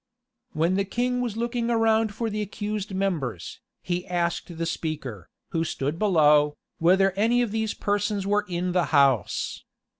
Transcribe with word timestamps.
[*] 0.31 0.43
When 0.53 0.77
the 0.77 0.83
king 0.83 1.21
was 1.21 1.37
looking 1.37 1.69
around 1.69 2.11
for 2.15 2.27
the 2.31 2.41
accused 2.41 2.91
members, 2.95 3.59
he 3.83 4.07
asked 4.07 4.57
the 4.57 4.65
speaker, 4.65 5.29
who 5.49 5.63
stood 5.63 5.99
below, 5.99 6.57
whether 6.79 7.11
any 7.11 7.43
of 7.43 7.51
these 7.51 7.75
persons 7.75 8.25
were 8.25 8.47
in 8.49 8.71
the 8.71 8.85
house. 8.85 9.63